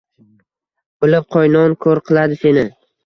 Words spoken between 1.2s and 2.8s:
qo‘y, non ko‘r qiladi seni!